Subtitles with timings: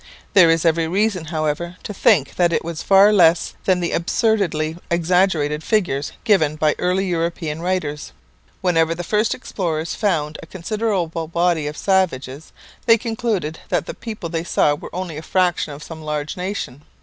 [0.33, 4.77] There is every reason, however, to think that it was far less than the absurdly
[4.89, 8.11] exaggerated figures given by early European writers.
[8.61, 12.51] Whenever the first explorers found a considerable body of savages
[12.87, 16.81] they concluded that the people they saw were only a fraction of some large nation.